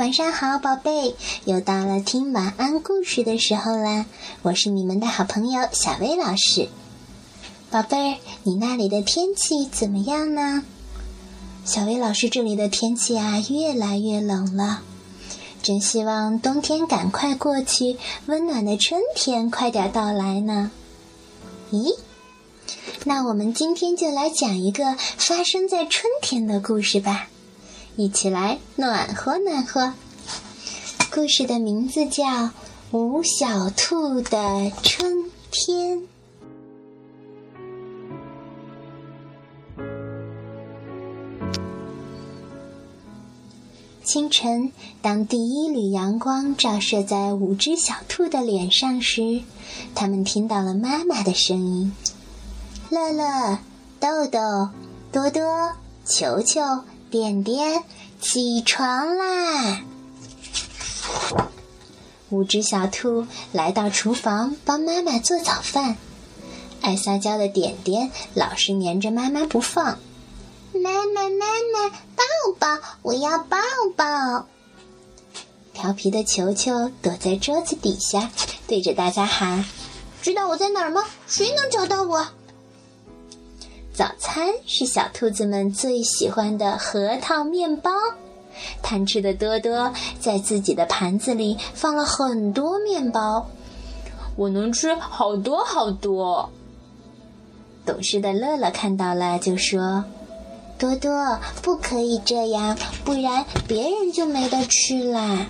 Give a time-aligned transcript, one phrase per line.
[0.00, 4.06] 晚上好，宝贝，又到了听晚安故事的时候啦！
[4.40, 6.70] 我是你们的好朋友小薇老师。
[7.70, 10.64] 宝贝儿，你那里的天气怎么样呢？
[11.66, 14.80] 小薇老师这里的天气啊，越来越冷了，
[15.62, 20.70] 真希望冬天赶快过去，温暖的春天快点到来呢。
[21.72, 21.94] 咦，
[23.04, 27.28] 那我们今天就来讲一个发生在春天的故事吧。
[27.96, 29.92] 一起来暖和暖和。
[31.12, 32.24] 故事的名字叫
[32.92, 35.98] 《五小兔的春天》。
[44.02, 49.42] 清晨，当第一缕阳光照射在五只小兔的脸上时，
[49.94, 51.92] 它们听到了妈妈的声音
[52.90, 53.58] ：“乐乐、
[54.00, 54.38] 豆豆、
[55.12, 55.42] 多多、
[56.04, 56.60] 球球。”
[57.10, 57.82] 点点，
[58.20, 59.80] 起床啦！
[62.28, 65.96] 五只小兔来到厨房帮妈妈做早饭。
[66.80, 69.98] 爱撒娇的点点老是黏着妈妈不放。
[70.72, 72.22] 妈妈，妈妈，抱
[72.60, 72.78] 抱！
[73.02, 73.58] 我要抱
[73.96, 74.46] 抱。
[75.74, 78.30] 调皮的球球躲在桌子底下，
[78.68, 79.64] 对着大家喊
[80.22, 81.02] ：“知道我在哪儿吗？
[81.26, 82.28] 谁能找到我？”
[84.00, 87.90] 早餐是小兔子们最喜欢的核桃面包。
[88.82, 93.50] 贪吃的多多在自己的盘子里放了很多面包，
[94.36, 96.48] 我能吃好多好多。
[97.84, 100.02] 懂事的乐乐看到了，就说
[100.80, 105.48] ：“多多，不可以这样，不然别人就没得吃啦。”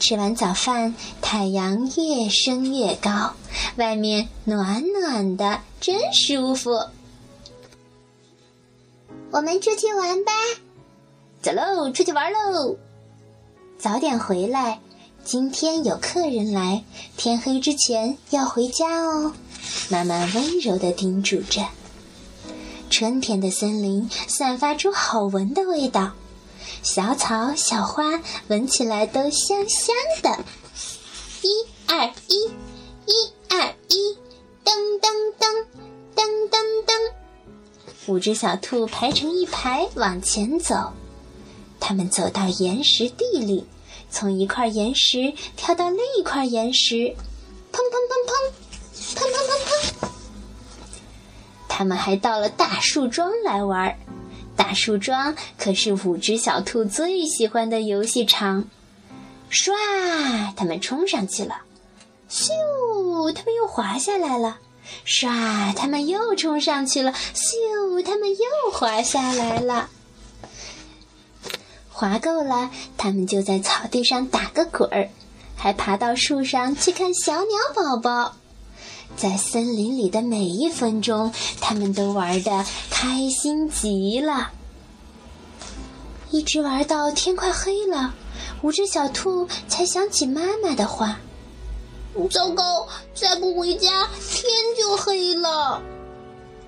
[0.00, 3.34] 吃完早饭，太阳越升越高，
[3.76, 6.70] 外面暖暖的，真舒服。
[9.30, 10.32] 我们出去玩吧，
[11.42, 12.76] 走喽，出去玩喽！
[13.78, 14.80] 早点回来，
[15.24, 16.84] 今天有客人来，
[17.16, 19.32] 天黑之前要回家哦。
[19.88, 21.62] 妈妈温柔的叮嘱着。
[22.90, 26.12] 春天的森林散发出好闻的味道。
[26.82, 28.04] 小草、小花
[28.46, 30.44] 闻起来都香香的。
[38.14, 40.92] 五只小兔排成一排往前走。
[41.80, 43.66] 它们走到岩石地里，
[44.08, 46.94] 从一块岩石跳到另一块岩石，
[47.72, 48.52] 砰砰砰砰，
[49.16, 50.08] 砰砰砰砰。
[51.68, 53.98] 它们还到了大树桩来玩。
[54.56, 58.68] 大树桩可是五只小兔最喜欢的游戏场，
[59.50, 59.72] 唰，
[60.54, 61.62] 它们冲上去了，
[62.30, 62.52] 咻，
[63.32, 64.58] 它们又滑下来了，
[65.06, 69.88] 唰，它们又冲上去了，咻，它们又滑下来了。
[71.90, 75.10] 滑够了，它们就在草地上打个滚儿，
[75.56, 78.36] 还爬到树上去看小鸟宝宝。
[79.16, 84.50] 在森林里的每一分钟，他们都玩的开心极了。
[86.30, 88.12] 一直玩到天快黑了，
[88.62, 91.20] 五只小兔才想起妈妈的话
[92.28, 94.44] ：“糟糕，再不回家，天
[94.76, 95.82] 就黑了。”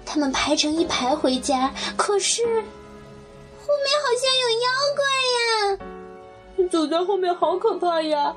[0.04, 6.68] 他们排成一排回家，可是后面好像有妖怪呀！
[6.70, 8.34] 走在后面好可怕呀！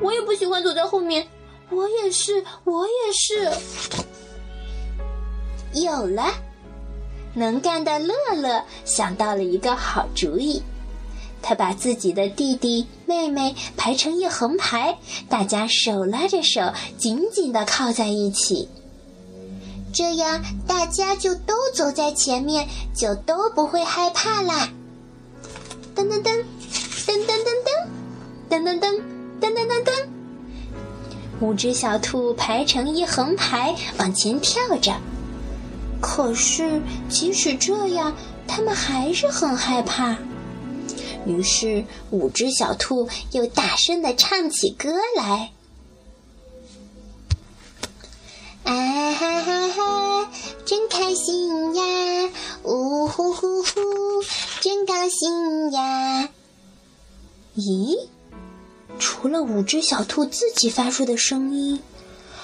[0.00, 1.26] 我也不喜欢走在后面。
[1.70, 3.50] 我也是，我也是。
[5.74, 6.32] 有了，
[7.34, 10.62] 能干的乐乐想到了一个好主意。
[11.40, 18.68] 他把自己的弟弟妹妹排成一横排，大家手拉着手，紧紧的靠在一起。
[19.92, 24.68] 这样大家就都走在前面，就都不会害怕啦。
[25.96, 26.44] 噔噔噔，
[27.06, 29.00] 噔噔噔噔，噔噔噔，
[29.40, 29.92] 噔噔噔噔。
[31.40, 34.92] 五只小兔排成一横排往前跳着，
[36.00, 38.14] 可是即使这样，
[38.46, 40.16] 它们还是很害怕。
[41.26, 45.52] 于是，五只小兔又大声的唱起歌来
[48.64, 50.32] ：“啊哈哈哈，
[50.64, 52.30] 真开心呀！
[52.62, 53.80] 呜呼呼呼，
[54.60, 56.28] 真高兴呀！”
[57.56, 58.08] 咦？
[58.98, 61.80] 除了五只小兔自己发出的声音，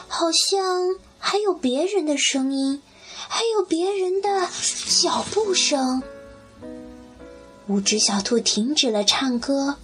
[0.08, 2.82] 好像还有别人的声音，
[3.28, 4.48] 还有别人的
[5.02, 6.02] 脚步声。
[7.66, 9.76] 五只小兔停止了唱歌，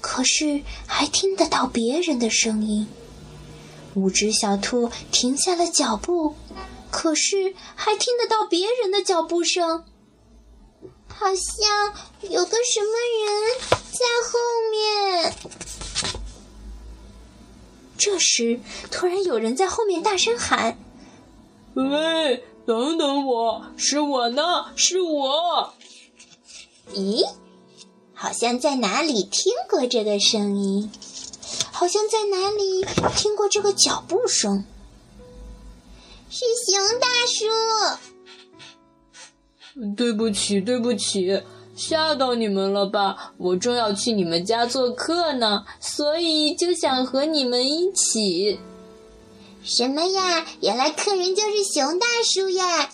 [0.00, 2.86] 可是还听得到别人的声音。
[3.94, 6.34] 五只小兔停下了脚步，
[6.90, 9.84] 可是还听得到别人的脚步声。
[11.08, 11.94] 好像
[12.28, 12.92] 有个什么
[13.24, 13.30] 人
[13.92, 14.38] 在后
[14.70, 15.34] 面。
[17.96, 20.76] 这时，突然有人在后面大声喊
[21.74, 23.66] ：“喂，等等我！
[23.76, 24.42] 是我呢，
[24.74, 25.74] 是我！”
[26.90, 27.26] 咦，
[28.12, 30.90] 好像在哪里听过这个声音，
[31.70, 32.84] 好像在哪里
[33.16, 34.64] 听过这个脚步声。
[36.30, 37.44] 是熊大叔。
[39.96, 41.42] 对不起，对不起。
[41.74, 43.32] 吓到你们了吧？
[43.38, 48.60] 我正要去你们家做客呢，所以就想和你们一起。
[49.64, 50.46] 什么呀？
[50.60, 52.90] 原来客人就是熊大叔呀！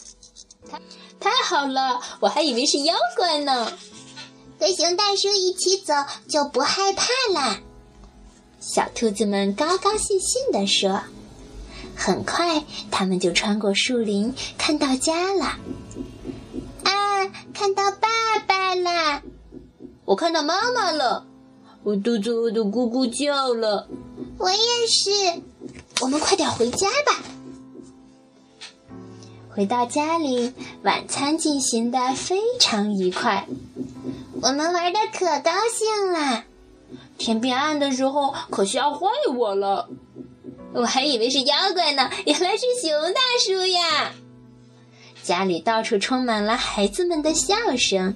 [1.20, 3.72] 太好了，我还以为是妖怪呢。
[4.60, 5.94] 和熊大叔一起走
[6.28, 7.60] 就不害怕啦。
[8.60, 11.02] 小兔子们高高兴兴地说。
[12.00, 15.58] 很快，他们就穿过树林，看到家了。
[16.84, 19.22] 啊，看到爸爸了！
[20.04, 21.26] 我看到妈妈了，
[21.82, 23.88] 我肚子饿得咕咕叫了。
[24.38, 24.56] 我也
[24.86, 25.42] 是，
[26.00, 27.20] 我们快点回家吧。
[29.58, 30.52] 回到家里，
[30.84, 33.44] 晚餐进行的非常愉快，
[34.40, 36.44] 我们玩的可高兴了。
[37.18, 39.88] 天变暗的时候，可吓坏我了。
[40.72, 44.12] 我还以为是妖怪呢，原来是熊大叔呀！
[45.24, 48.14] 家里到处充满了孩子们的笑声，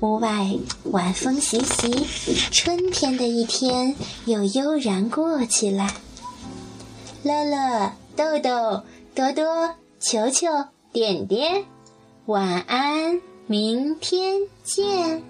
[0.00, 0.48] 屋外
[0.84, 2.06] 晚风习习，
[2.50, 3.94] 春天的一天
[4.24, 5.90] 又悠然过去了。
[7.22, 8.84] 乐乐、豆豆、
[9.14, 10.46] 多多、球球、
[10.92, 11.64] 点点，
[12.26, 15.24] 晚安，明天见。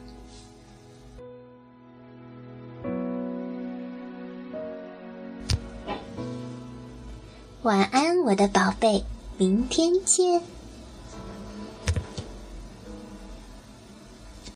[7.62, 9.04] 晚安，我的宝贝，
[9.38, 10.42] 明天见。